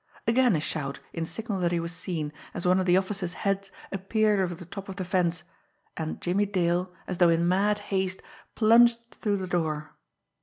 Again 0.25 0.55
a 0.55 0.59
shout 0.59 0.99
in 1.13 1.27
signal 1.27 1.59
that 1.59 1.71
he 1.71 1.79
was 1.79 1.91
seen, 1.91 2.33
as 2.55 2.65
one 2.65 2.79
of 2.79 2.87
the 2.87 2.97
officers' 2.97 3.35
heads 3.45 3.71
appeared 3.91 4.39
over 4.39 4.55
the 4.55 4.65
top 4.65 4.89
of 4.89 4.95
the 4.95 5.05
fence 5.05 5.43
and 5.95 6.19
Jimmie 6.19 6.47
Dale, 6.47 6.91
as 7.05 7.19
though 7.19 7.29
in 7.29 7.47
mad 7.47 7.77
haste, 7.93 8.23
plunged 8.55 8.99
through 9.11 9.37
the 9.37 9.45
door. 9.45 9.93